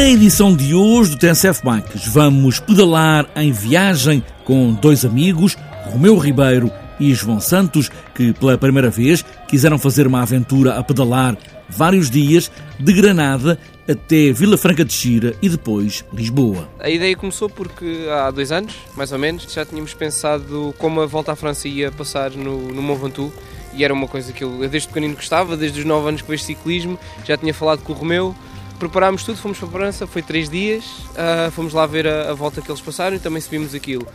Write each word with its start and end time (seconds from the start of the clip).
Na 0.00 0.08
edição 0.08 0.56
de 0.56 0.74
hoje 0.74 1.10
do 1.10 1.18
TNCF 1.18 1.60
Bikes, 1.62 2.08
vamos 2.08 2.58
pedalar 2.58 3.28
em 3.36 3.52
viagem 3.52 4.24
com 4.46 4.72
dois 4.72 5.04
amigos, 5.04 5.58
Romeu 5.92 6.16
Ribeiro 6.16 6.72
e 6.98 7.12
João 7.12 7.38
Santos, 7.38 7.90
que 8.14 8.32
pela 8.32 8.56
primeira 8.56 8.88
vez 8.88 9.22
quiseram 9.46 9.78
fazer 9.78 10.06
uma 10.06 10.22
aventura 10.22 10.78
a 10.78 10.82
pedalar 10.82 11.36
vários 11.68 12.08
dias 12.08 12.50
de 12.78 12.94
Granada 12.94 13.58
até 13.86 14.32
Vila 14.32 14.56
Franca 14.56 14.86
de 14.86 14.92
Xira 14.94 15.34
e 15.42 15.50
depois 15.50 16.02
Lisboa. 16.14 16.66
A 16.78 16.88
ideia 16.88 17.14
começou 17.14 17.50
porque 17.50 18.06
há 18.10 18.30
dois 18.30 18.50
anos, 18.50 18.74
mais 18.96 19.12
ou 19.12 19.18
menos, 19.18 19.52
já 19.52 19.66
tínhamos 19.66 19.92
pensado 19.92 20.74
como 20.78 21.02
a 21.02 21.06
volta 21.06 21.32
à 21.32 21.36
França 21.36 21.68
ia 21.68 21.92
passar 21.92 22.30
no, 22.30 22.72
no 22.72 22.80
Mont 22.80 23.02
Ventoux 23.02 23.34
e 23.74 23.84
era 23.84 23.92
uma 23.92 24.08
coisa 24.08 24.32
que 24.32 24.42
eu 24.42 24.66
desde 24.66 24.88
pequenino 24.88 25.14
gostava, 25.14 25.58
desde 25.58 25.80
os 25.80 25.84
9 25.84 26.08
anos 26.08 26.22
que 26.22 26.28
vejo 26.28 26.42
ciclismo, 26.42 26.98
já 27.22 27.36
tinha 27.36 27.52
falado 27.52 27.82
com 27.82 27.92
o 27.92 27.96
Romeu, 27.96 28.34
preparámos 28.80 29.22
tudo, 29.22 29.38
fomos 29.38 29.58
para 29.58 29.68
a 29.68 29.70
França, 29.70 30.06
foi 30.06 30.22
três 30.22 30.48
dias, 30.48 30.84
uh, 30.84 31.50
fomos 31.52 31.74
lá 31.74 31.86
ver 31.86 32.08
a, 32.08 32.30
a, 32.30 32.34
volta 32.34 32.62
que 32.62 32.70
eles 32.70 32.80
passaram 32.80 33.14
e 33.14 33.20
também 33.20 33.40
subimos 33.40 33.74
aquilo. 33.74 34.06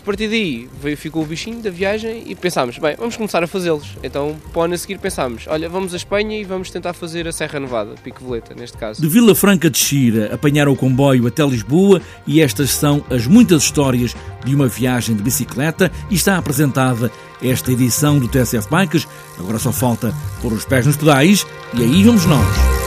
A 0.00 0.04
partir 0.04 0.28
daí 0.28 0.68
veio, 0.82 0.98
ficou 0.98 1.22
o 1.22 1.26
bichinho 1.26 1.62
da 1.62 1.70
viagem 1.70 2.24
e 2.26 2.34
pensámos, 2.34 2.76
bem, 2.76 2.94
vamos 2.98 3.16
começar 3.16 3.42
a 3.42 3.46
fazê-los. 3.46 3.96
Então, 4.02 4.36
para 4.52 4.60
o 4.60 4.62
ano 4.64 4.74
a 4.74 4.78
seguir 4.78 4.98
pensámos, 4.98 5.44
olha, 5.46 5.66
vamos 5.66 5.94
a 5.94 5.96
Espanha 5.96 6.38
e 6.38 6.44
vamos 6.44 6.70
tentar 6.70 6.92
fazer 6.92 7.26
a 7.26 7.32
Serra 7.32 7.58
Nevada, 7.58 7.94
Pico 8.02 8.22
Veleta, 8.22 8.54
neste 8.54 8.76
caso. 8.76 9.00
De 9.00 9.08
Vila 9.08 9.34
Franca 9.34 9.70
de 9.70 9.78
Xira, 9.78 10.34
apanharam 10.34 10.72
o 10.72 10.76
comboio 10.76 11.26
até 11.26 11.42
Lisboa 11.42 12.02
e 12.26 12.42
estas 12.42 12.70
são 12.70 13.02
as 13.08 13.26
muitas 13.26 13.62
histórias 13.62 14.14
de 14.44 14.54
uma 14.54 14.68
viagem 14.68 15.16
de 15.16 15.22
bicicleta 15.22 15.90
e 16.10 16.14
está 16.14 16.36
apresentada 16.36 17.10
esta 17.42 17.72
edição 17.72 18.18
do 18.18 18.28
TSF 18.28 18.68
Bikes. 18.70 19.08
Agora 19.38 19.58
só 19.58 19.72
falta 19.72 20.14
pôr 20.42 20.52
os 20.52 20.66
pés 20.66 20.86
nos 20.86 20.96
pedais 20.96 21.46
e 21.72 21.82
aí 21.82 22.02
vamos 22.04 22.26
nós. 22.26 22.83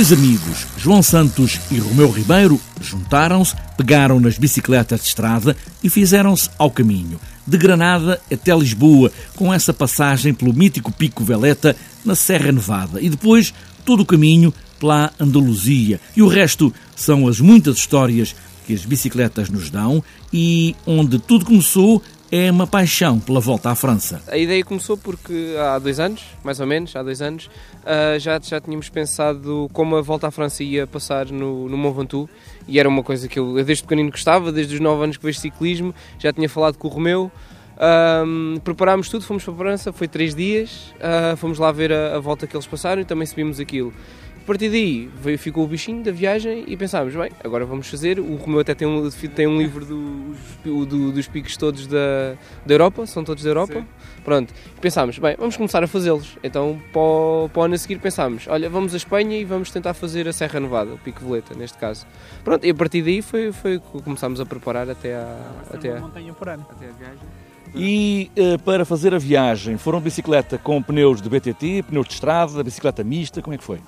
Dois 0.00 0.14
amigos, 0.14 0.66
João 0.78 1.02
Santos 1.02 1.60
e 1.70 1.78
Romeu 1.78 2.10
Ribeiro, 2.10 2.58
juntaram-se, 2.80 3.54
pegaram 3.76 4.18
nas 4.18 4.38
bicicletas 4.38 5.02
de 5.02 5.08
estrada 5.08 5.54
e 5.84 5.90
fizeram-se 5.90 6.48
ao 6.56 6.70
caminho, 6.70 7.20
de 7.46 7.58
Granada 7.58 8.18
até 8.32 8.56
Lisboa, 8.56 9.12
com 9.36 9.52
essa 9.52 9.74
passagem 9.74 10.32
pelo 10.32 10.54
mítico 10.54 10.90
Pico 10.90 11.22
Veleta 11.22 11.76
na 12.02 12.14
Serra 12.14 12.50
Nevada 12.50 12.98
e 12.98 13.10
depois 13.10 13.52
todo 13.84 14.00
o 14.00 14.06
caminho 14.06 14.54
pela 14.78 15.12
Andaluzia. 15.20 16.00
E 16.16 16.22
o 16.22 16.28
resto 16.28 16.72
são 16.96 17.28
as 17.28 17.38
muitas 17.38 17.76
histórias 17.76 18.34
que 18.66 18.72
as 18.72 18.86
bicicletas 18.86 19.50
nos 19.50 19.68
dão 19.68 20.02
e 20.32 20.74
onde 20.86 21.18
tudo 21.18 21.44
começou 21.44 22.02
é 22.32 22.50
uma 22.50 22.66
paixão 22.66 23.18
pela 23.18 23.40
volta 23.40 23.70
à 23.70 23.74
França. 23.74 24.22
A 24.28 24.36
ideia 24.36 24.64
começou 24.64 24.96
porque 24.96 25.56
há 25.58 25.78
dois 25.78 25.98
anos, 25.98 26.22
mais 26.44 26.60
ou 26.60 26.66
menos, 26.66 26.94
há 26.94 27.02
dois 27.02 27.20
anos, 27.20 27.46
uh, 27.46 28.18
já, 28.18 28.38
já 28.40 28.60
tínhamos 28.60 28.88
pensado 28.88 29.68
como 29.72 29.96
a 29.96 30.00
volta 30.00 30.28
à 30.28 30.30
França 30.30 30.62
ia 30.62 30.86
passar 30.86 31.26
no, 31.26 31.68
no 31.68 31.76
Mont 31.76 31.96
Ventoux 31.96 32.30
e 32.68 32.78
era 32.78 32.88
uma 32.88 33.02
coisa 33.02 33.26
que 33.26 33.38
eu, 33.38 33.58
eu 33.58 33.64
desde 33.64 33.82
pequenino 33.82 34.10
gostava, 34.10 34.52
desde 34.52 34.74
os 34.74 34.80
9 34.80 35.02
anos 35.02 35.16
que 35.16 35.24
vejo 35.24 35.40
ciclismo, 35.40 35.92
já 36.18 36.32
tinha 36.32 36.48
falado 36.48 36.76
com 36.76 36.86
o 36.86 36.90
Romeu. 36.90 37.32
Um, 37.82 38.58
preparámos 38.62 39.08
tudo, 39.08 39.24
fomos 39.24 39.42
para 39.42 39.54
a 39.54 39.56
França, 39.56 39.92
foi 39.92 40.06
três 40.06 40.34
dias, 40.34 40.92
uh, 40.96 41.36
fomos 41.36 41.58
lá 41.58 41.72
ver 41.72 41.92
a, 41.92 42.16
a 42.16 42.20
volta 42.20 42.46
que 42.46 42.54
eles 42.54 42.66
passaram 42.66 43.02
e 43.02 43.04
também 43.04 43.26
subimos 43.26 43.58
aquilo. 43.58 43.92
A 44.42 44.46
partir 44.50 44.70
daí 44.70 45.08
veio, 45.22 45.38
ficou 45.38 45.64
o 45.64 45.66
bichinho 45.68 46.02
da 46.02 46.10
viagem 46.10 46.64
e 46.66 46.76
pensámos, 46.76 47.14
bem, 47.14 47.30
agora 47.44 47.64
vamos 47.64 47.88
fazer. 47.88 48.18
O 48.18 48.36
Romeu 48.36 48.60
até 48.60 48.74
tem 48.74 48.88
um, 48.88 49.08
tem 49.34 49.46
um 49.46 49.58
livro 49.58 49.84
do, 49.84 50.86
do, 50.86 51.12
dos 51.12 51.28
picos 51.28 51.56
todos 51.56 51.86
da, 51.86 52.34
da 52.64 52.74
Europa, 52.74 53.06
são 53.06 53.22
todos 53.22 53.44
da 53.44 53.50
Europa. 53.50 53.74
Sim. 53.74 53.86
Pronto, 54.24 54.52
pensámos, 54.80 55.18
bem, 55.18 55.36
vamos 55.38 55.56
começar 55.56 55.84
a 55.84 55.86
fazê-los. 55.86 56.36
Então, 56.42 56.80
para 56.92 57.00
o, 57.00 57.50
para 57.52 57.60
o 57.60 57.64
ano 57.64 57.74
a 57.74 57.78
seguir, 57.78 57.98
pensámos, 58.00 58.46
olha, 58.48 58.68
vamos 58.68 58.94
à 58.94 58.96
Espanha 58.96 59.38
e 59.38 59.44
vamos 59.44 59.70
tentar 59.70 59.94
fazer 59.94 60.26
a 60.26 60.32
Serra 60.32 60.58
Nevada, 60.58 60.94
o 60.94 60.98
Pico 60.98 61.24
Veleta, 61.24 61.54
neste 61.54 61.78
caso. 61.78 62.06
Pronto, 62.42 62.66
e 62.66 62.70
a 62.70 62.74
partir 62.74 63.02
daí 63.02 63.22
foi, 63.22 63.52
foi 63.52 63.78
que 63.78 64.02
começámos 64.02 64.40
a 64.40 64.46
preparar 64.46 64.88
até 64.90 65.14
a, 65.14 65.36
até 65.72 65.96
a, 65.96 66.00
montanha 66.00 66.32
por 66.32 66.48
ano. 66.48 66.66
Até 66.70 66.86
a 66.86 66.92
viagem. 66.92 67.18
E 67.74 68.30
uh, 68.36 68.58
para 68.62 68.84
fazer 68.84 69.14
a 69.14 69.18
viagem, 69.18 69.76
foram 69.76 70.00
bicicleta 70.00 70.58
com 70.58 70.82
pneus 70.82 71.22
de 71.22 71.28
BTT, 71.28 71.84
pneus 71.84 72.08
de 72.08 72.14
estrada, 72.14 72.64
bicicleta 72.64 73.04
mista, 73.04 73.40
como 73.40 73.54
é 73.54 73.58
que 73.58 73.64
foi? 73.64 73.78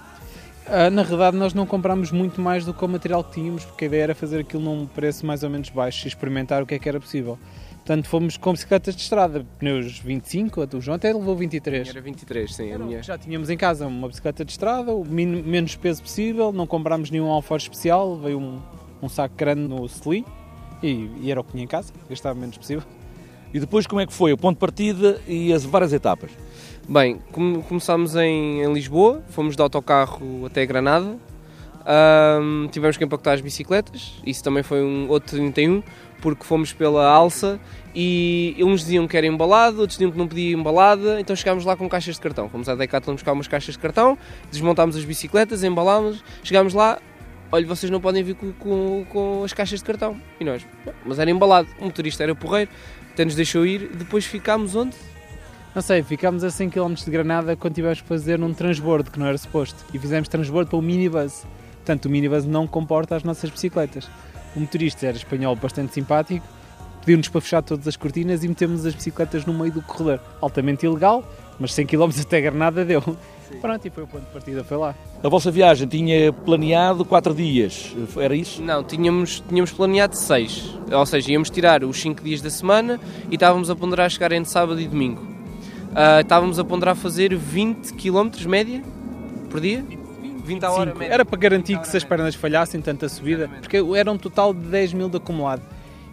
Uh, 0.67 0.91
na 0.91 1.03
realidade, 1.03 1.37
nós 1.37 1.53
não 1.53 1.67
comprámos 1.67 2.13
muito 2.13 2.41
mais 2.41 2.65
do 2.65 2.73
que 2.73 2.85
o 2.85 2.89
material 2.89 3.25
que 3.25 3.33
tínhamos, 3.33 3.65
porque 3.65 3.85
a 3.85 3.89
ideia 3.89 4.03
era 4.05 4.15
fazer 4.15 4.41
aquilo 4.41 4.63
num 4.63 4.87
preço 4.87 5.27
mais 5.27 5.43
ou 5.43 5.51
menos 5.51 5.69
baixo 5.71 6.07
e 6.07 6.09
experimentar 6.09 6.63
o 6.63 6.67
que 6.67 6.75
é 6.75 6.79
que 6.79 6.89
era 6.89 7.01
possível. 7.01 7.39
Portanto, 7.85 8.07
fomos 8.07 8.37
com 8.37 8.53
bicicletas 8.53 8.95
de 8.95 9.03
estrada, 9.03 9.45
pneus 9.59 9.99
25, 9.99 10.69
o 10.77 10.81
João 10.81 10.95
até 10.95 11.13
levou 11.13 11.35
23. 11.35 11.89
Era 11.89 12.01
23, 12.01 12.55
sim. 12.55 12.73
A 12.73 12.79
minha... 12.79 13.03
Já 13.03 13.19
tínhamos 13.19 13.51
em 13.51 13.57
casa 13.57 13.89
uma 13.89 14.07
bicicleta 14.07 14.45
de 14.45 14.53
estrada, 14.53 14.93
o 14.93 15.05
menos 15.05 15.75
peso 15.75 16.01
possível, 16.01 16.53
não 16.53 16.65
comprámos 16.65 17.11
nenhum 17.11 17.29
alforje 17.29 17.65
especial, 17.65 18.17
veio 18.17 18.39
um, 18.39 18.61
um 19.03 19.09
saco 19.09 19.35
grande 19.35 19.63
no 19.63 19.85
Sli 19.87 20.25
e, 20.81 21.11
e, 21.23 21.31
era 21.33 21.41
o 21.41 21.45
que 21.45 21.53
tinha 21.53 21.65
em 21.65 21.67
casa, 21.67 21.93
gastava 22.09 22.39
menos 22.39 22.57
possível. 22.57 22.85
E 23.53 23.61
depois 23.61 23.87
como 23.87 24.01
é 24.01 24.07
que 24.07 24.13
foi 24.13 24.33
o 24.33 24.37
ponto 24.37 24.57
de 24.57 24.61
partida 24.61 25.21
e 25.27 25.53
as 25.53 25.65
várias 25.65 25.93
etapas? 25.93 26.31
Bem, 26.89 27.21
começámos 27.69 28.17
em, 28.17 28.63
em, 28.63 28.73
Lisboa, 28.73 29.23
fomos 29.29 29.55
de 29.55 29.63
autocarro 29.63 30.47
até 30.47 30.67
Granada, 30.67 31.17
tivemos 32.71 32.97
que 32.97 33.05
empacotar 33.05 33.35
as 33.35 33.41
bicicletas, 33.41 34.15
isso 34.27 34.43
também 34.43 34.63
foi 34.63 34.83
um 34.83 35.09
outro 35.09 35.37
31, 35.37 35.83
porque 36.21 36.45
fomos 36.45 36.73
pela 36.73 37.07
alça 37.07 37.61
e 37.95 38.57
uns 38.61 38.81
diziam 38.81 39.07
que 39.07 39.17
era 39.17 39.27
embalado, 39.27 39.81
outros 39.81 39.99
diziam 39.99 40.11
que 40.11 40.17
não 40.17 40.27
podia 40.27 40.55
embalada, 40.55 41.21
então 41.21 41.35
chegámos 41.37 41.65
lá 41.65 41.77
com 41.77 41.89
caixas 41.89 42.15
de 42.15 42.21
cartão. 42.21 42.49
Fomos 42.49 42.69
à 42.69 42.75
Decathlon 42.75 43.15
buscar 43.15 43.33
umas 43.33 43.49
caixas 43.49 43.75
de 43.75 43.81
cartão, 43.81 44.17
desmontámos 44.51 44.97
as 44.97 45.05
bicicletas, 45.05 45.63
embalámos, 45.65 46.25
chegámos 46.43 46.75
lá, 46.75 46.99
olha, 47.51 47.67
vocês 47.67 47.91
não 47.91 48.01
podem 48.01 48.23
vir 48.23 48.35
com, 48.35 48.53
com, 48.53 49.07
com, 49.09 49.45
as 49.45 49.53
caixas 49.53 49.81
de 49.81 49.85
cartão. 49.85 50.17
E 50.41 50.45
nós, 50.45 50.67
mas 51.05 51.19
era 51.19 51.31
embalado, 51.31 51.69
o 51.81 51.85
motorista 51.85 52.23
era 52.23 52.35
porreiro, 52.35 52.71
até 53.13 53.27
nos 53.27 53.35
deixou 53.35 53.67
ir, 53.67 53.91
depois 53.95 54.25
ficámos 54.25 54.75
onde? 54.75 54.97
Não 55.75 55.83
sei, 55.83 56.03
ficámos 56.03 56.43
a 56.45 56.51
100 56.51 56.71
km 56.71 56.95
de 56.95 57.11
Granada 57.11 57.55
quando 57.57 57.75
tivemos 57.75 58.01
que 58.01 58.09
fazer 58.09 58.39
num 58.39 58.55
transbordo 58.55 59.11
que 59.11 59.19
não 59.19 59.27
era 59.27 59.37
suposto. 59.37 59.85
E 59.93 59.99
fizemos 59.99 60.29
transbordo 60.29 60.71
para 60.71 60.79
o 60.79 60.83
minibus. 60.83 61.45
Portanto, 61.77 62.07
o 62.07 62.11
minibus 62.11 62.47
não 62.47 62.67
comporta 62.67 63.17
as 63.17 63.23
nossas 63.23 63.51
bicicletas. 63.51 64.09
O 64.57 64.61
motorista 64.61 65.07
era 65.07 65.17
espanhol 65.17 65.55
bastante 65.57 65.93
simpático, 65.93 66.47
pediu-nos 67.01 67.29
para 67.29 67.41
fechar 67.41 67.63
todas 67.63 67.87
as 67.87 67.97
cortinas 67.97 68.45
e 68.45 68.49
metemos 68.49 68.87
as 68.87 68.95
bicicletas 68.95 69.45
no 69.45 69.53
meio 69.53 69.73
do 69.73 69.83
corredor. 69.83 70.21
Altamente 70.41 70.87
ilegal, 70.87 71.23
mas 71.59 71.75
100 71.75 71.87
km 71.87 72.11
até 72.21 72.41
Granada 72.41 72.83
deu. 72.83 73.03
Pronto, 73.61 73.87
e 73.87 73.91
foi 73.91 74.05
o 74.05 74.07
ponto 74.07 74.25
de 74.25 74.31
partida, 74.33 74.65
foi 74.65 74.77
lá. 74.77 74.95
A 75.23 75.29
vossa 75.29 75.51
viagem 75.51 75.87
tinha 75.87 76.33
planeado 76.33 77.05
4 77.05 77.35
dias, 77.35 77.95
era 78.17 78.35
isso? 78.35 78.63
Não, 78.63 78.83
tínhamos, 78.83 79.43
tínhamos 79.49 79.73
planeado 79.73 80.17
6. 80.17 80.79
Ou 80.91 81.07
seja, 81.07 81.33
íamos 81.33 81.51
tirar 81.51 81.85
os 81.85 82.01
5 82.01 82.23
dias 82.23 82.41
da 82.41 82.51
semana 82.51 83.01
e 83.31 83.35
estávamos 83.35 83.71
a 83.71 83.77
ponderar 83.77 84.11
chegar 84.11 84.33
entre 84.33 84.51
sábado 84.51 84.81
e 84.81 84.89
domingo. 84.89 85.23
Uh, 85.23 86.21
estávamos 86.21 86.59
a 86.59 86.65
ponderar 86.65 86.97
fazer 86.97 87.37
20 87.37 87.93
km 87.95 88.31
média 88.49 88.83
por 89.51 89.61
dia. 89.61 89.85
20 90.45 90.65
a 90.65 90.71
hora 90.71 90.95
média. 90.95 91.15
Era 91.15 91.25
para 91.25 91.39
garantir 91.39 91.79
que 91.79 91.87
se 91.87 91.97
as 91.97 92.05
pernas 92.05 92.35
falhassem, 92.35 92.81
tanta 92.81 93.09
subida, 93.09 93.49
porque 93.61 93.77
era 93.97 94.11
um 94.11 94.19
total 94.19 94.53
de 94.53 94.61
10 94.61 94.95
mil 94.95 95.09
de 95.09 95.19
acumulado. 95.19 95.63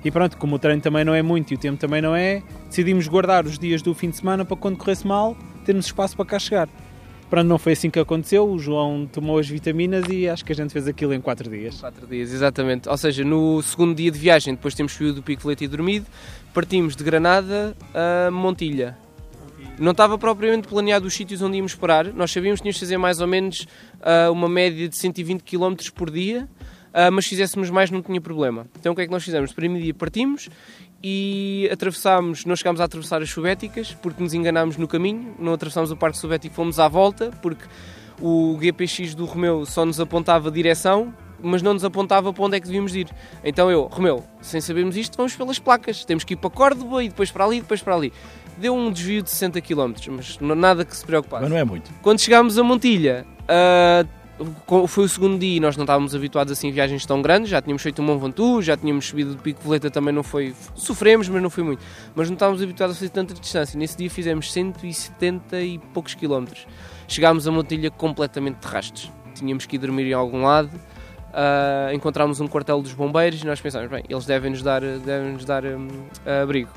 E 0.04 0.12
pronto, 0.12 0.38
como 0.38 0.56
o 0.56 0.60
treino 0.60 0.82
também 0.82 1.04
não 1.04 1.14
é 1.14 1.22
muito 1.22 1.52
e 1.52 1.56
o 1.56 1.58
tempo 1.58 1.78
também 1.78 2.02
não 2.02 2.16
é, 2.16 2.42
decidimos 2.68 3.08
guardar 3.08 3.46
os 3.46 3.60
dias 3.60 3.82
do 3.82 3.94
fim 3.94 4.10
de 4.10 4.18
semana 4.18 4.46
para 4.46 4.56
quando 4.56 4.78
corresse 4.78 5.06
mal, 5.06 5.36
termos 5.66 5.86
espaço 5.88 6.16
para 6.16 6.26
cá 6.26 6.40
chegar. 6.40 6.70
Pronto, 7.30 7.48
não 7.48 7.60
foi 7.60 7.74
assim 7.74 7.92
que 7.92 8.00
aconteceu. 8.00 8.50
O 8.50 8.58
João 8.58 9.06
tomou 9.06 9.38
as 9.38 9.48
vitaminas 9.48 10.04
e 10.10 10.28
acho 10.28 10.44
que 10.44 10.52
a 10.52 10.56
gente 10.56 10.74
fez 10.74 10.88
aquilo 10.88 11.14
em 11.14 11.22
4 11.22 11.50
dias. 11.50 11.80
4 11.80 12.08
dias, 12.08 12.34
exatamente. 12.34 12.90
Ou 12.90 12.98
seja, 12.98 13.24
no 13.24 13.62
segundo 13.62 13.96
dia 13.96 14.10
de 14.10 14.18
viagem, 14.18 14.56
depois 14.56 14.74
temos 14.74 14.94
subido 14.94 15.16
do 15.16 15.24
Pico 15.24 15.48
Leite 15.48 15.64
e 15.64 15.68
dormido, 15.68 16.08
partimos 16.54 16.96
de 16.96 17.04
Granada 17.04 17.78
a 17.94 18.32
Montilha. 18.32 18.98
Não 19.78 19.92
estava 19.92 20.18
propriamente 20.18 20.68
planeado 20.68 21.08
os 21.08 21.14
sítios 21.14 21.42
onde 21.42 21.58
íamos 21.58 21.76
parar. 21.76 22.12
Nós 22.14 22.32
sabíamos 22.32 22.60
que 22.60 22.64
tínhamos 22.64 22.76
de 22.76 22.80
fazer 22.82 22.98
mais 22.98 23.22
ou 23.22 23.28
menos 23.28 23.66
uh, 24.02 24.32
uma 24.32 24.50
média 24.50 24.90
de 24.90 24.96
120 24.98 25.42
km 25.42 25.76
por 25.96 26.10
dia, 26.12 26.50
uh, 26.90 27.12
mas 27.14 27.26
se 27.26 27.30
fizéssemos 27.30 27.70
mais 27.70 27.92
não 27.92 28.02
tinha 28.02 28.20
problema. 28.20 28.68
Então 28.78 28.92
o 28.92 28.96
que 28.96 29.04
é 29.04 29.06
que 29.06 29.12
nós 29.12 29.24
fizemos? 29.24 29.52
No 29.52 29.56
primeiro 29.56 29.84
dia 29.84 29.94
partimos 29.94 30.50
e 31.04 31.70
atravessámos, 31.72 32.46
não 32.46 32.56
chegámos 32.56 32.82
a 32.82 32.84
atravessar 32.84 33.22
as 33.22 33.30
Sovéticas 33.30 33.94
porque 34.02 34.22
nos 34.22 34.34
enganámos 34.34 34.78
no 34.78 34.88
caminho, 34.88 35.36
não 35.40 35.54
atravessámos 35.54 35.92
o 35.92 35.96
Parque 35.96 36.18
Sovético, 36.18 36.54
fomos 36.54 36.80
à 36.80 36.88
volta 36.88 37.32
porque 37.42 37.66
o 38.22 38.58
GPX 38.62 39.16
do 39.16 39.26
Romeu 39.26 39.66
só 39.66 39.86
nos 39.86 40.00
apontava 40.00 40.52
direção, 40.52 41.14
mas 41.42 41.62
não 41.62 41.74
nos 41.74 41.86
apontava 41.86 42.34
para 42.34 42.44
onde 42.44 42.58
é 42.58 42.60
que 42.60 42.66
devíamos 42.66 42.94
ir. 42.96 43.08
Então 43.44 43.72
eu, 43.72 43.84
Romeu, 43.84 44.24
sem 44.42 44.60
sabermos 44.60 44.98
isto, 44.98 45.16
vamos 45.16 45.36
pelas 45.36 45.58
placas. 45.58 46.04
Temos 46.04 46.24
que 46.24 46.34
ir 46.34 46.38
para 46.38 46.50
Córdoba 46.50 47.04
e 47.04 47.10
depois 47.10 47.32
para 47.32 47.46
ali, 47.46 47.62
depois 47.62 47.82
para 47.82 47.96
ali. 47.96 48.12
Deu 48.58 48.76
um 48.76 48.92
desvio 48.92 49.22
de 49.22 49.30
60 49.30 49.62
km, 49.62 49.94
mas 50.10 50.38
nada 50.40 50.84
que 50.84 50.96
se 50.96 51.06
preocupasse. 51.06 51.44
Mas 51.44 51.50
não 51.50 51.58
é 51.58 51.64
muito. 51.64 51.90
Quando 52.02 52.20
chegámos 52.20 52.58
a 52.58 52.64
Montilha, 52.64 53.26
uh, 53.44 54.19
foi 54.88 55.04
o 55.04 55.10
segundo 55.10 55.38
dia 55.38 55.58
e 55.58 55.60
nós 55.60 55.76
não 55.76 55.84
estávamos 55.84 56.16
habituados 56.16 56.52
assim 56.52 56.70
a 56.70 56.72
viagens 56.72 57.06
tão 57.06 57.22
grandes, 57.22 57.50
já 57.50 57.62
tínhamos 57.62 57.82
feito 57.82 58.02
um 58.02 58.06
Mont 58.06 58.22
Ventoux, 58.22 58.66
já 58.66 58.78
tínhamos 58.78 59.06
subido 59.06 59.36
de 59.36 59.42
Pico 59.42 59.62
Veleta, 59.64 59.92
também 59.92 60.14
não 60.14 60.24
foi... 60.24 60.54
Sofremos, 60.76 61.28
mas 61.28 61.42
não 61.42 61.50
foi 61.50 61.64
muito. 61.64 61.84
Mas 62.16 62.30
não 62.30 62.36
estávamos 62.36 62.62
habituados 62.62 62.96
a 62.96 63.00
fazer 63.00 63.10
tanta 63.10 63.34
distância. 63.34 63.78
Nesse 63.78 63.98
dia 63.98 64.10
fizemos 64.10 64.52
170 64.52 65.62
e 65.62 65.78
poucos 65.94 66.16
quilómetros. 66.16 66.66
Chegámos 67.08 67.48
a 67.48 67.52
Montilha 67.52 67.92
completamente 67.92 68.60
de 68.60 68.68
rastos. 68.68 69.12
Tínhamos 69.36 69.66
que 69.66 69.76
ir 69.76 69.80
dormir 69.80 70.06
em 70.08 70.14
algum 70.14 70.44
lado, 70.44 70.70
uh, 71.30 71.94
encontramos 71.94 72.40
um 72.40 72.48
quartel 72.48 72.82
dos 72.82 72.94
bombeiros 72.94 73.42
e 73.42 73.46
nós 73.46 73.62
pensámos, 73.62 73.90
bem, 73.90 74.04
eles 74.10 74.26
devem-nos 74.26 74.62
dar, 74.62 74.82
devem 74.82 75.34
-nos 75.34 75.46
dar 75.46 75.64
um, 75.66 75.88
abrigo. 76.42 76.70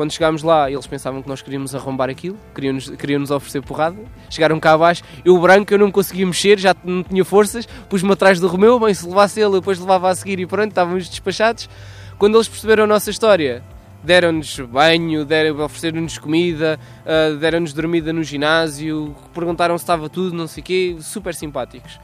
Quando 0.00 0.12
chegámos 0.12 0.42
lá, 0.42 0.70
eles 0.70 0.86
pensavam 0.86 1.20
que 1.20 1.28
nós 1.28 1.42
queríamos 1.42 1.74
arrombar 1.74 2.08
aquilo, 2.08 2.34
queriam-nos 2.54 2.88
queriam 2.88 3.20
-nos 3.20 3.30
oferecer 3.30 3.60
porrada. 3.60 3.98
Chegaram 4.30 4.58
cá 4.58 4.72
abaixo, 4.72 5.02
eu 5.26 5.38
branco, 5.38 5.74
eu 5.74 5.78
não 5.78 5.90
conseguia 5.90 6.24
mexer, 6.24 6.58
já 6.58 6.74
não 6.82 7.02
tinha 7.02 7.22
forças, 7.22 7.66
pus-me 7.86 8.10
atrás 8.10 8.40
do 8.40 8.48
Romeu, 8.48 8.80
bem, 8.80 8.94
se 8.94 9.06
levasse 9.06 9.38
ele, 9.38 9.56
depois 9.56 9.78
levava 9.78 10.08
a 10.08 10.14
seguir 10.14 10.40
e 10.40 10.46
pronto, 10.46 10.70
estávamos 10.70 11.06
despachados. 11.06 11.68
Quando 12.16 12.38
eles 12.38 12.48
perceberam 12.48 12.84
a 12.84 12.86
nossa 12.86 13.10
história, 13.10 13.62
deram-nos 14.02 14.58
banho, 14.60 15.22
deram, 15.26 15.62
ofereceram-nos 15.62 16.16
comida, 16.16 16.80
uh, 17.04 17.36
deram-nos 17.36 17.74
dormida 17.74 18.10
no 18.10 18.24
ginásio, 18.24 19.14
perguntaram 19.34 19.76
se 19.76 19.84
estava 19.84 20.08
tudo, 20.08 20.34
não 20.34 20.46
sei 20.46 20.62
o 20.62 20.64
quê, 20.64 20.96
super 21.00 21.34
simpáticos. 21.34 22.00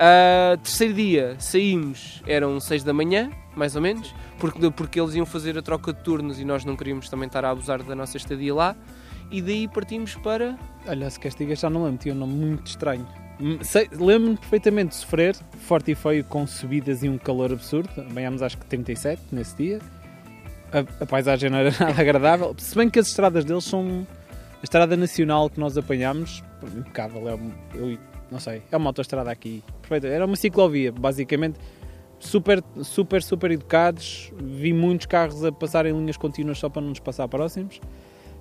Uh, 0.00 0.56
terceiro 0.56 0.94
dia 0.94 1.36
saímos, 1.38 2.22
eram 2.26 2.58
6 2.58 2.82
da 2.84 2.92
manhã, 2.94 3.30
mais 3.54 3.76
ou 3.76 3.82
menos, 3.82 4.14
porque, 4.38 4.70
porque 4.70 4.98
eles 4.98 5.14
iam 5.14 5.26
fazer 5.26 5.58
a 5.58 5.62
troca 5.62 5.92
de 5.92 6.02
turnos 6.02 6.40
e 6.40 6.44
nós 6.44 6.64
não 6.64 6.74
queríamos 6.74 7.10
também 7.10 7.26
estar 7.26 7.44
a 7.44 7.50
abusar 7.50 7.82
da 7.82 7.94
nossa 7.94 8.16
estadia 8.16 8.54
lá. 8.54 8.74
E 9.30 9.42
daí 9.42 9.68
partimos 9.68 10.16
para. 10.16 10.58
Olha, 10.86 11.08
se 11.10 11.20
castigas 11.20 11.60
já 11.60 11.68
não 11.68 11.84
lembro, 11.84 11.98
tinha 11.98 12.14
um 12.14 12.18
nome 12.18 12.32
muito 12.32 12.66
estranho. 12.66 13.06
Hum, 13.38 13.58
lembro-me 13.92 14.36
perfeitamente 14.38 14.90
de 14.90 14.94
sofrer, 14.96 15.36
forte 15.60 15.92
e 15.92 15.94
feio, 15.94 16.24
com 16.24 16.46
subidas 16.46 17.02
e 17.02 17.08
um 17.08 17.18
calor 17.18 17.52
absurdo. 17.52 17.90
Banhámos 18.10 18.42
acho 18.42 18.56
que 18.56 18.64
37 18.66 19.22
nesse 19.30 19.54
dia. 19.54 19.80
A, 20.72 21.02
a, 21.02 21.06
paisagem 21.06 21.50
não 21.50 21.58
era 21.58 21.70
nada 21.78 22.00
agradável. 22.00 22.54
Se 22.56 22.74
bem 22.74 22.88
que 22.88 22.98
as 22.98 23.08
estradas 23.08 23.44
deles 23.44 23.64
são. 23.64 24.06
A 24.60 24.64
estrada 24.64 24.96
nacional 24.96 25.48
que 25.48 25.60
nós 25.60 25.76
apanhámos, 25.76 26.42
impecável. 26.76 27.28
É, 27.28 27.38
eu 27.74 27.98
não 28.30 28.38
sei, 28.38 28.62
é 28.70 28.76
uma 28.76 28.88
autoestrada 28.88 29.30
aqui. 29.30 29.62
Perfeito. 29.90 30.06
Era 30.06 30.24
uma 30.24 30.36
ciclovia, 30.36 30.92
basicamente. 30.92 31.58
Super, 32.20 32.62
super, 32.82 33.22
super 33.22 33.50
educados. 33.50 34.32
Vi 34.38 34.72
muitos 34.72 35.06
carros 35.06 35.44
a 35.44 35.50
passar 35.50 35.84
em 35.84 35.92
linhas 35.92 36.16
contínuas 36.16 36.58
só 36.58 36.68
para 36.68 36.80
não 36.80 36.90
nos 36.90 37.00
passar 37.00 37.26
próximos. 37.26 37.80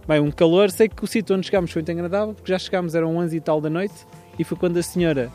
Bem, 0.07 0.19
um 0.19 0.29
calor. 0.29 0.69
Sei 0.69 0.87
que 0.87 1.03
o 1.03 1.07
sítio 1.07 1.35
onde 1.35 1.47
chegámos 1.47 1.71
foi 1.71 1.81
muito 1.81 1.91
agradável, 1.91 2.35
porque 2.35 2.51
já 2.51 2.59
chegámos, 2.59 2.93
eram 2.93 3.17
11 3.17 3.35
e 3.35 3.41
tal 3.41 3.59
da 3.59 3.69
noite. 3.69 3.95
E 4.37 4.43
foi 4.43 4.57
quando 4.57 4.77
a 4.77 4.83
senhora, 4.83 5.31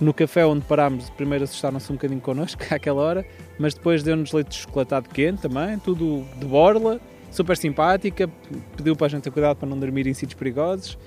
no 0.00 0.12
café 0.12 0.44
onde 0.44 0.64
parámos, 0.64 1.10
primeiro 1.10 1.44
assustaram-se 1.44 1.92
um 1.92 1.94
bocadinho 1.94 2.20
connosco, 2.20 2.62
àquela 2.74 3.00
hora, 3.00 3.24
mas 3.58 3.74
depois 3.74 4.02
deu-nos 4.02 4.32
leite 4.32 4.48
de 4.48 4.56
chocolatado 4.56 5.08
quente 5.10 5.42
também, 5.42 5.78
tudo 5.78 6.24
de 6.38 6.46
borla 6.46 7.00
super 7.30 7.56
simpática, 7.56 8.28
pediu 8.76 8.94
para 8.94 9.06
a 9.06 9.10
gente 9.10 9.22
ter 9.22 9.30
cuidado 9.30 9.56
para 9.56 9.66
não 9.66 9.78
dormir 9.78 10.06
em 10.06 10.12
sítios 10.12 10.38
perigosos. 10.38 10.98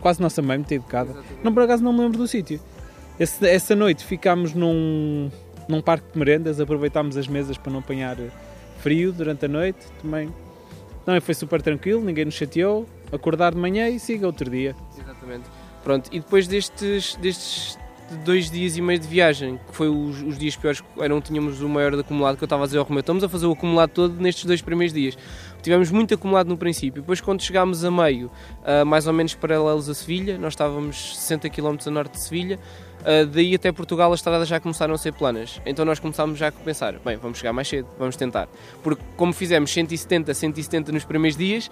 Quase 0.00 0.20
nossa 0.20 0.42
mãe, 0.42 0.58
muito 0.58 0.72
educada. 0.72 1.14
Não, 1.42 1.54
por 1.54 1.62
acaso 1.62 1.84
não 1.84 1.92
me 1.92 2.00
lembro 2.00 2.18
do 2.18 2.26
sítio. 2.26 2.60
Essa 3.18 3.74
noite 3.74 4.04
ficámos 4.04 4.54
num, 4.54 5.30
num 5.68 5.80
parque 5.80 6.12
de 6.12 6.18
merendas, 6.18 6.60
aproveitámos 6.60 7.16
as 7.16 7.26
mesas 7.26 7.58
para 7.58 7.72
não 7.72 7.80
apanhar 7.80 8.16
frio 8.78 9.12
durante 9.12 9.44
a 9.44 9.48
noite. 9.48 9.86
Também, 10.00 10.32
também 11.04 11.20
foi 11.20 11.34
super 11.34 11.60
tranquilo, 11.60 12.02
ninguém 12.02 12.24
nos 12.24 12.34
chateou. 12.34 12.86
Acordar 13.10 13.52
de 13.52 13.58
manhã 13.58 13.88
e 13.88 13.98
siga 13.98 14.26
outro 14.26 14.50
dia. 14.50 14.76
Exatamente. 14.98 15.44
Pronto, 15.82 16.10
e 16.12 16.20
depois 16.20 16.46
destes, 16.46 17.16
destes 17.16 17.78
dois 18.16 18.50
dias 18.50 18.76
e 18.76 18.82
meio 18.82 18.98
de 18.98 19.06
viagem, 19.06 19.58
que 19.68 19.74
foi 19.74 19.88
os, 19.88 20.22
os 20.22 20.38
dias 20.38 20.56
piores, 20.56 20.82
não 21.08 21.20
tínhamos 21.20 21.60
o 21.60 21.68
maior 21.68 21.92
de 21.94 22.00
acumulado, 22.00 22.36
que 22.36 22.44
eu 22.44 22.46
estava 22.46 22.62
a 22.62 22.66
dizer 22.66 22.78
ao 22.78 22.84
Romeu, 22.84 23.00
estamos 23.00 23.22
a 23.22 23.28
fazer 23.28 23.46
o 23.46 23.52
acumulado 23.52 23.90
todo 23.90 24.20
nestes 24.20 24.44
dois 24.44 24.62
primeiros 24.62 24.92
dias. 24.92 25.16
Tivemos 25.62 25.90
muito 25.90 26.14
acumulado 26.14 26.48
no 26.48 26.56
princípio, 26.56 27.02
depois 27.02 27.20
quando 27.20 27.42
chegámos 27.42 27.84
a 27.84 27.90
meio, 27.90 28.30
uh, 28.62 28.86
mais 28.86 29.06
ou 29.06 29.12
menos 29.12 29.34
paralelos 29.34 29.88
a 29.88 29.94
Sevilha, 29.94 30.38
nós 30.38 30.52
estávamos 30.52 31.18
60 31.18 31.50
km 31.50 31.76
a 31.86 31.90
norte 31.90 32.12
de 32.12 32.20
Sevilha, 32.20 32.58
uh, 33.00 33.26
daí 33.26 33.54
até 33.54 33.70
Portugal 33.72 34.12
as 34.12 34.20
estradas 34.20 34.48
já 34.48 34.60
começaram 34.60 34.94
a 34.94 34.98
ser 34.98 35.12
planas, 35.12 35.60
então 35.66 35.84
nós 35.84 35.98
começámos 35.98 36.38
já 36.38 36.48
a 36.48 36.52
pensar, 36.52 36.98
bem, 37.04 37.16
vamos 37.16 37.38
chegar 37.38 37.52
mais 37.52 37.68
cedo, 37.68 37.88
vamos 37.98 38.16
tentar, 38.16 38.48
porque 38.82 39.02
como 39.16 39.32
fizemos 39.32 39.70
170, 39.72 40.32
170 40.32 40.92
nos 40.92 41.04
primeiros 41.04 41.36
dias, 41.36 41.70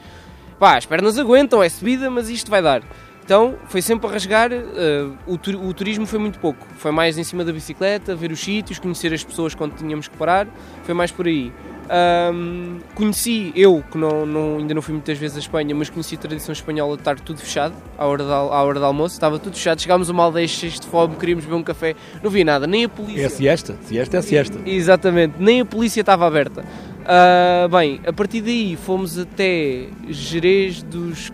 pá, 0.58 0.76
as 0.76 0.84
pernas 0.84 1.18
aguentam, 1.18 1.62
é 1.62 1.68
subida, 1.68 2.10
mas 2.10 2.28
isto 2.28 2.50
vai 2.50 2.60
dar. 2.60 2.82
Então 3.26 3.56
foi 3.66 3.82
sempre 3.82 4.06
a 4.06 4.12
rasgar. 4.12 4.52
Uh, 4.52 5.16
o, 5.26 5.36
tur 5.36 5.56
o, 5.56 5.74
turismo 5.74 6.06
foi 6.06 6.18
muito 6.18 6.38
pouco. 6.38 6.64
Foi 6.76 6.92
mais 6.92 7.18
em 7.18 7.24
cima 7.24 7.44
da 7.44 7.52
bicicleta, 7.52 8.14
ver 8.14 8.30
os 8.30 8.38
sítios, 8.38 8.78
conhecer 8.78 9.12
as 9.12 9.24
pessoas 9.24 9.52
quando 9.52 9.74
tínhamos 9.74 10.06
que 10.06 10.16
parar. 10.16 10.46
Foi 10.84 10.94
mais 10.94 11.10
por 11.10 11.26
aí. 11.26 11.52
Um, 11.88 12.78
conheci, 12.94 13.52
eu 13.54 13.82
que 13.90 13.98
não, 13.98 14.26
não, 14.26 14.58
ainda 14.58 14.74
não 14.74 14.82
fui 14.82 14.92
muitas 14.92 15.18
vezes 15.18 15.36
à 15.36 15.40
Espanha, 15.40 15.74
mas 15.74 15.88
conheci 15.88 16.14
a 16.16 16.18
tradição 16.18 16.52
espanhola 16.52 16.96
de 16.96 17.00
estar 17.00 17.18
tudo 17.20 17.38
fechado 17.38 17.74
à 17.96 18.04
hora, 18.06 18.24
de, 18.24 18.30
à 18.30 18.36
hora 18.36 18.78
de 18.78 18.84
almoço, 18.84 19.14
estava 19.14 19.38
tudo 19.38 19.54
fechado. 19.54 19.80
Chegámos 19.80 20.08
a 20.08 20.12
uma 20.12 20.24
aldeia 20.24 20.48
cheia 20.48 20.72
de 20.72 20.86
fome, 20.86 21.16
queríamos 21.16 21.44
beber 21.44 21.56
um 21.56 21.62
café, 21.62 21.94
não 22.22 22.30
vi 22.30 22.44
nada, 22.44 22.66
nem 22.66 22.84
a 22.84 22.88
polícia. 22.88 23.22
É 23.22 23.26
a 23.26 23.30
siesta, 23.30 23.76
siesta 23.82 24.16
é 24.16 24.20
a 24.20 24.22
siesta. 24.22 24.58
Exatamente, 24.66 25.34
nem 25.38 25.60
a 25.60 25.64
polícia 25.64 26.00
estava 26.00 26.26
aberta. 26.26 26.64
Uh, 27.02 27.68
bem, 27.68 28.00
a 28.04 28.12
partir 28.12 28.40
daí 28.40 28.76
fomos 28.76 29.16
até 29.16 29.86
Jerez 30.08 30.82
dos 30.82 31.32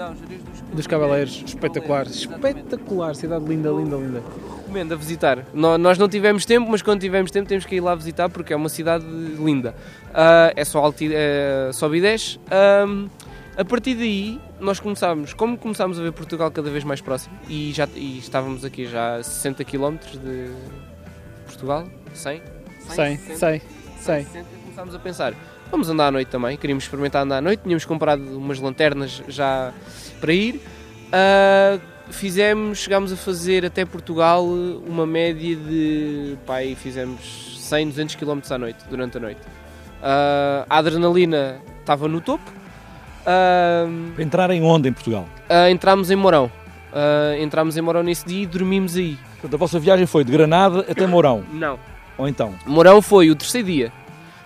não, 0.00 0.16
Jerez 0.16 0.42
dos, 0.42 0.60
dos 0.60 0.86
Cavaleiros. 0.86 1.42
Espetacular, 1.46 2.06
espetacular. 2.06 3.14
Cidade 3.14 3.44
linda, 3.44 3.68
linda, 3.70 3.96
linda. 3.96 4.22
Recomendo 4.56 4.94
a 4.94 4.96
visitar. 4.96 5.44
Nós 5.52 5.98
não 5.98 6.08
tivemos 6.08 6.46
tempo, 6.46 6.70
mas 6.70 6.80
quando 6.80 7.00
tivermos 7.00 7.30
tempo 7.30 7.48
temos 7.48 7.66
que 7.66 7.76
ir 7.76 7.80
lá 7.80 7.94
visitar 7.94 8.30
porque 8.30 8.52
é 8.52 8.56
uma 8.56 8.70
cidade 8.70 9.04
linda. 9.04 9.74
Uh, 10.08 10.52
é 10.56 10.64
só, 10.64 10.78
alti, 10.78 11.10
é, 11.12 11.70
sobe 11.72 11.98
e 11.98 12.00
desce. 12.00 12.40
a 13.56 13.64
partir 13.64 13.94
daí, 13.94 14.40
nós 14.58 14.80
começámos, 14.80 15.34
como 15.34 15.58
começámos 15.58 15.98
a 15.98 16.02
ver 16.02 16.12
Portugal 16.12 16.50
cada 16.50 16.70
vez 16.70 16.82
mais 16.82 17.00
próximo, 17.00 17.36
e, 17.48 17.70
já, 17.72 17.86
e 17.94 18.18
estávamos 18.18 18.64
aqui 18.64 18.86
já 18.86 19.16
a 19.16 19.22
60 19.22 19.64
km 19.64 19.96
de 20.12 20.50
Portugal, 21.44 21.86
100? 22.14 22.42
100, 22.88 23.18
100, 23.18 23.36
100. 23.36 23.62
100. 24.00 24.44
Começámos 24.64 24.94
a 24.94 24.98
pensar, 24.98 25.34
Vamos 25.70 25.88
andar 25.88 26.08
à 26.08 26.10
noite 26.10 26.28
também, 26.28 26.56
queríamos 26.56 26.84
experimentar 26.84 27.22
andar 27.22 27.38
à 27.38 27.40
noite, 27.40 27.62
tínhamos 27.62 27.84
comprado 27.84 28.22
umas 28.36 28.58
lanternas 28.58 29.22
já 29.28 29.72
para 30.20 30.32
ir. 30.32 30.56
Uh, 30.56 31.80
fizemos, 32.10 32.78
chegámos 32.78 33.12
a 33.12 33.16
fazer 33.16 33.64
até 33.64 33.84
Portugal 33.84 34.44
uma 34.44 35.06
média 35.06 35.54
de. 35.54 36.36
Pai, 36.44 36.74
fizemos 36.74 37.56
100, 37.60 37.88
200 37.90 38.14
km 38.16 38.40
à 38.50 38.58
noite, 38.58 38.84
durante 38.90 39.16
a 39.16 39.20
noite. 39.20 39.40
Uh, 40.00 40.66
a 40.68 40.78
adrenalina 40.78 41.60
estava 41.80 42.08
no 42.08 42.20
topo. 42.20 42.50
Uh, 43.20 44.20
Entrar 44.20 44.50
em 44.50 44.62
onde 44.62 44.88
em 44.88 44.92
Portugal? 44.92 45.28
Uh, 45.48 45.70
entramos 45.70 46.10
em 46.10 46.16
Mourão. 46.16 46.50
Uh, 46.92 47.40
entramos 47.40 47.76
em 47.76 47.80
Mourão 47.80 48.02
nesse 48.02 48.26
dia 48.26 48.42
e 48.42 48.46
dormimos 48.46 48.96
aí. 48.96 49.16
Portanto, 49.32 49.54
a 49.54 49.56
vossa 49.56 49.78
viagem 49.78 50.06
foi 50.06 50.24
de 50.24 50.32
Granada 50.32 50.84
até 50.90 51.06
Mourão? 51.06 51.44
Não. 51.52 51.78
Ou 52.18 52.26
então? 52.26 52.54
Mourão 52.66 53.00
foi 53.00 53.30
o 53.30 53.36
terceiro 53.36 53.68
dia. 53.68 53.92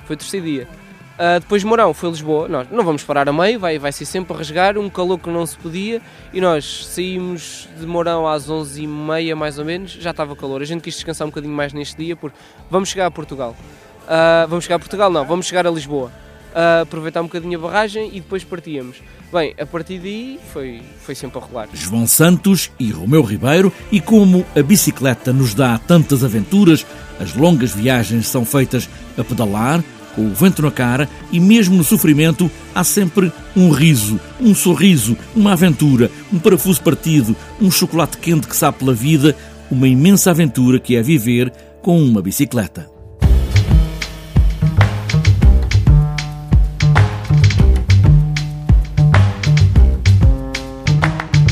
Foi 0.04 0.14
o 0.14 0.18
terceiro 0.18 0.44
dia. 0.44 0.68
Uh, 1.14 1.38
depois 1.38 1.62
de 1.62 1.68
Mourão 1.68 1.94
foi 1.94 2.10
Lisboa, 2.10 2.48
nós 2.48 2.66
não 2.72 2.84
vamos 2.84 3.04
parar 3.04 3.28
a 3.28 3.32
meio, 3.32 3.60
vai, 3.60 3.78
vai 3.78 3.92
ser 3.92 4.04
sempre 4.04 4.34
a 4.34 4.36
rasgar, 4.36 4.76
um 4.76 4.90
calor 4.90 5.16
que 5.16 5.30
não 5.30 5.46
se 5.46 5.56
podia 5.56 6.02
e 6.32 6.40
nós 6.40 6.86
saímos 6.86 7.68
de 7.78 7.86
Mourão 7.86 8.26
às 8.26 8.50
11h30 8.50 9.34
mais 9.36 9.56
ou 9.56 9.64
menos, 9.64 9.92
já 9.92 10.10
estava 10.10 10.34
calor, 10.34 10.60
a 10.60 10.64
gente 10.64 10.82
quis 10.82 10.94
descansar 10.94 11.24
um 11.24 11.30
bocadinho 11.30 11.54
mais 11.54 11.72
neste 11.72 11.96
dia 11.96 12.16
porque 12.16 12.36
vamos 12.68 12.88
chegar 12.88 13.06
a 13.06 13.10
Portugal. 13.12 13.54
Uh, 14.04 14.48
vamos 14.48 14.64
chegar 14.64 14.76
a 14.76 14.78
Portugal? 14.80 15.08
Não, 15.08 15.24
vamos 15.24 15.46
chegar 15.46 15.66
a 15.66 15.70
Lisboa. 15.70 16.10
Uh, 16.54 16.82
aproveitar 16.82 17.20
um 17.20 17.24
bocadinho 17.24 17.58
a 17.58 17.62
barragem 17.62 18.10
e 18.12 18.20
depois 18.20 18.42
partíamos. 18.42 19.00
Bem, 19.32 19.54
a 19.58 19.66
partir 19.66 19.98
daí 19.98 20.38
foi, 20.52 20.82
foi 21.00 21.14
sempre 21.14 21.38
a 21.38 21.42
rolar. 21.42 21.68
João 21.72 22.06
Santos 22.06 22.70
e 22.78 22.90
Romeu 22.90 23.22
Ribeiro, 23.22 23.72
e 23.90 24.00
como 24.00 24.44
a 24.56 24.62
bicicleta 24.62 25.32
nos 25.32 25.54
dá 25.54 25.78
tantas 25.78 26.22
aventuras, 26.22 26.86
as 27.18 27.34
longas 27.34 27.72
viagens 27.72 28.28
são 28.28 28.44
feitas 28.44 28.88
a 29.18 29.24
pedalar, 29.24 29.82
com 30.14 30.26
o 30.26 30.34
vento 30.34 30.62
na 30.62 30.70
cara 30.70 31.08
e 31.30 31.40
mesmo 31.40 31.76
no 31.76 31.84
sofrimento 31.84 32.50
há 32.74 32.82
sempre 32.82 33.32
um 33.56 33.70
riso, 33.70 34.18
um 34.40 34.54
sorriso, 34.54 35.16
uma 35.34 35.52
aventura, 35.52 36.10
um 36.32 36.38
parafuso 36.38 36.82
partido, 36.82 37.36
um 37.60 37.70
chocolate 37.70 38.18
quente 38.18 38.46
que 38.46 38.56
sabe 38.56 38.78
pela 38.78 38.94
vida, 38.94 39.36
uma 39.70 39.88
imensa 39.88 40.30
aventura 40.30 40.78
que 40.78 40.96
é 40.96 41.02
viver 41.02 41.52
com 41.82 42.02
uma 42.02 42.22
bicicleta. 42.22 42.94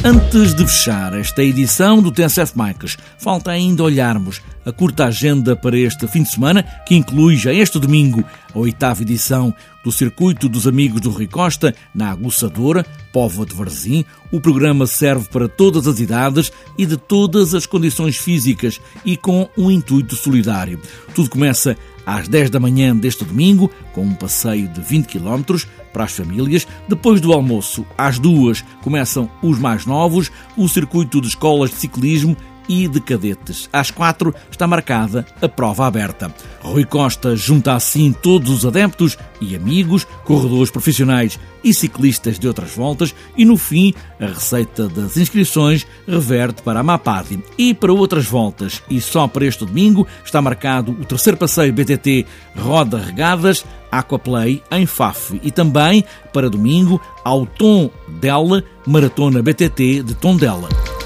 Antes 0.05 0.53
de 0.53 0.67
fechar 0.67 1.17
esta 1.17 1.45
edição 1.45 2.03
do 2.03 2.11
TSF 2.11 2.55
Bikes, 2.57 2.97
falta 3.19 3.53
ainda 3.53 3.85
olharmos 3.85 4.43
a 4.65 4.73
curta 4.73 5.07
agenda 5.07 5.57
para 5.57 5.79
este 5.79 6.07
fim 6.07 6.23
de 6.23 6.31
semana, 6.31 6.63
que 6.87 6.95
inclui 6.95 7.37
já 7.37 7.53
este 7.53 7.79
domingo 7.79 8.25
a 8.55 8.59
oitava 8.59 9.03
edição 9.03 9.55
do 9.85 9.91
Circuito 9.91 10.49
dos 10.49 10.67
Amigos 10.67 11.01
do 11.01 11.11
Rui 11.11 11.27
Costa, 11.27 11.75
na 11.95 12.11
Aguçadora, 12.11 12.87
Póvoa 13.13 13.45
de 13.45 13.55
Varzim. 13.55 14.05
O 14.31 14.41
programa 14.41 14.87
serve 14.87 15.29
para 15.29 15.49
todas 15.49 15.87
as 15.87 15.99
idades 15.99 16.53
e 16.79 16.87
de 16.87 16.97
todas 16.97 17.55
as 17.55 17.67
condições 17.67 18.17
físicas 18.17 18.81
e 19.05 19.17
com 19.17 19.49
um 19.57 19.71
intuito 19.71 20.15
solidário. 20.15 20.81
Tudo 21.15 21.31
começa 21.31 21.77
às 22.07 22.29
10 22.29 22.51
da 22.51 22.61
manhã 22.61 22.97
deste 22.97 23.25
domingo, 23.25 23.71
com 23.93 24.03
um 24.03 24.15
passeio 24.15 24.69
de 24.69 24.81
20 24.81 25.07
km 25.07 25.57
para 25.93 26.05
as 26.05 26.13
famílias. 26.13 26.67
Depois 26.89 27.21
do 27.21 27.33
almoço, 27.33 27.87
às 27.97 28.19
duas, 28.19 28.65
começam 28.83 29.31
os 29.43 29.59
mais 29.59 29.87
novos, 29.87 30.31
o 30.57 30.69
circuito 30.69 31.21
de 31.21 31.29
escolas 31.29 31.71
de 31.71 31.77
ciclismo 31.77 32.37
e 32.69 32.89
de 32.89 33.01
cadetes. 33.01 33.69
Às 33.73 33.91
quatro 33.91 34.35
está 34.51 34.67
marcada 34.67 35.27
a 35.41 35.49
prova 35.49 35.87
aberta. 35.87 36.33
Rui 36.61 36.85
Costa 36.85 37.35
junta 37.37 37.75
assim 37.75 38.13
todos 38.13 38.51
os 38.51 38.67
adeptos 38.67 39.17
e 39.41 39.57
amigos, 39.57 40.07
corredores 40.25 40.71
profissionais 40.71 41.39
e 41.65 41.73
ciclistas 41.73 42.39
de 42.39 42.49
outras 42.49 42.75
voltas 42.75 43.15
e 43.37 43.45
no 43.45 43.57
fim 43.57 43.95
a 44.21 44.27
receita 44.27 44.89
das 44.89 45.17
inscrições 45.17 45.87
reverte 46.07 46.63
para 46.63 46.81
a 46.81 46.83
Mapadi. 46.83 47.43
E 47.59 47.75
para 47.75 47.93
outras 47.93 48.27
voltas 48.27 48.83
e 48.89 49.01
só 49.01 49.27
para 49.27 49.47
este 49.47 49.65
domingo 49.65 50.07
está 50.25 50.41
marcado 50.41 50.93
o 50.93 51.05
terceiro 51.05 51.37
passeio 51.37 51.73
BTT 51.73 52.27
Roda 52.57 52.99
Regadas 52.99 53.65
Aquaplay 53.93 54.63
em 54.71 54.87
Faf 54.87 55.39
e 55.43 55.51
também 55.51 56.05
para 56.33 56.49
domingo 56.49 57.01
ao 57.23 57.45
Tom 57.45 57.91
Della 58.09 58.65
Maratona 58.87 59.43
BTT 59.43 60.03
de 60.03 60.15
Tondela. 60.15 61.02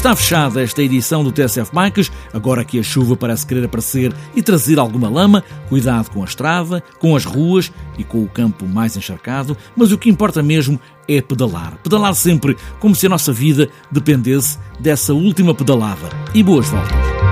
Está 0.00 0.16
fechada 0.16 0.62
esta 0.62 0.82
edição 0.82 1.22
do 1.22 1.30
TSF 1.30 1.72
Bikes, 1.74 2.10
agora 2.32 2.64
que 2.64 2.78
a 2.78 2.82
chuva 2.82 3.18
parece 3.18 3.46
querer 3.46 3.66
aparecer 3.66 4.14
e 4.34 4.42
trazer 4.42 4.78
alguma 4.78 5.10
lama. 5.10 5.44
Cuidado 5.68 6.10
com 6.10 6.22
a 6.22 6.24
estrada, 6.24 6.82
com 6.98 7.14
as 7.14 7.26
ruas 7.26 7.70
e 7.98 8.02
com 8.02 8.24
o 8.24 8.26
campo 8.26 8.66
mais 8.66 8.96
encharcado, 8.96 9.54
mas 9.76 9.92
o 9.92 9.98
que 9.98 10.08
importa 10.08 10.42
mesmo 10.42 10.80
é 11.06 11.20
pedalar. 11.20 11.76
Pedalar 11.82 12.14
sempre 12.14 12.56
como 12.78 12.94
se 12.94 13.04
a 13.04 13.10
nossa 13.10 13.30
vida 13.30 13.68
dependesse 13.90 14.58
dessa 14.78 15.12
última 15.12 15.54
pedalada. 15.54 16.08
E 16.32 16.42
boas 16.42 16.66
voltas! 16.70 17.29